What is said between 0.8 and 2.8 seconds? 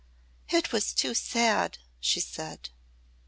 too sad," she said.